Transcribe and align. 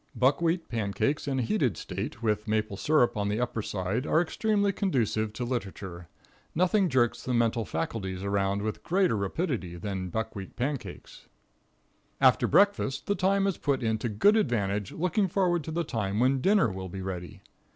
Buckwheat 0.15 0.67
pancakes 0.67 1.27
in 1.27 1.37
a 1.37 1.41
heated 1.43 1.77
state, 1.77 2.23
with 2.23 2.47
maple 2.47 2.75
syrup 2.75 3.15
on 3.15 3.29
the 3.29 3.39
upper 3.39 3.61
side, 3.61 4.07
are 4.07 4.19
extremely 4.19 4.71
conducive 4.71 5.31
to 5.33 5.45
literature. 5.45 6.07
Nothing 6.55 6.89
jerks 6.89 7.21
the 7.21 7.35
mental 7.35 7.65
faculties 7.65 8.23
around 8.23 8.63
with 8.63 8.81
greater 8.81 9.15
rapidity 9.15 9.75
than 9.75 10.09
buckwheat 10.09 10.55
pancakes. 10.55 11.27
After 12.19 12.47
breakfast 12.47 13.05
the 13.05 13.13
time 13.13 13.45
is 13.45 13.59
put 13.59 13.83
in 13.83 13.99
to 13.99 14.09
good 14.09 14.35
advantage 14.37 14.91
looking 14.91 15.27
forward 15.27 15.63
to 15.65 15.71
the 15.71 15.83
time 15.83 16.19
when 16.19 16.41
dinner 16.41 16.71
will 16.71 16.89
be 16.89 17.03
ready. 17.03 17.41